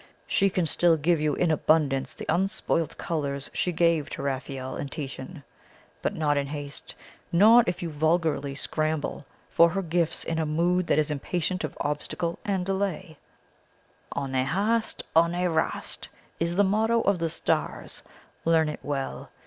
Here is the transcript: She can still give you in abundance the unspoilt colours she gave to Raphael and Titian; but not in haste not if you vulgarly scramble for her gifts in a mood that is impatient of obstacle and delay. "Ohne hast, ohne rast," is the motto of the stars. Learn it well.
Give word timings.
She 0.25 0.49
can 0.49 0.65
still 0.65 0.97
give 0.97 1.19
you 1.21 1.35
in 1.35 1.51
abundance 1.51 2.15
the 2.15 2.25
unspoilt 2.27 2.97
colours 2.97 3.51
she 3.53 3.71
gave 3.71 4.09
to 4.09 4.23
Raphael 4.23 4.75
and 4.75 4.91
Titian; 4.91 5.43
but 6.01 6.15
not 6.15 6.37
in 6.37 6.47
haste 6.47 6.95
not 7.31 7.67
if 7.67 7.83
you 7.83 7.91
vulgarly 7.91 8.55
scramble 8.55 9.27
for 9.51 9.69
her 9.69 9.83
gifts 9.83 10.23
in 10.23 10.39
a 10.39 10.45
mood 10.47 10.87
that 10.87 10.97
is 10.97 11.11
impatient 11.11 11.63
of 11.63 11.77
obstacle 11.79 12.39
and 12.43 12.65
delay. 12.65 13.19
"Ohne 14.15 14.33
hast, 14.43 15.03
ohne 15.15 15.47
rast," 15.53 16.07
is 16.39 16.55
the 16.55 16.63
motto 16.63 17.01
of 17.01 17.19
the 17.19 17.29
stars. 17.29 18.01
Learn 18.43 18.69
it 18.69 18.79
well. 18.81 19.29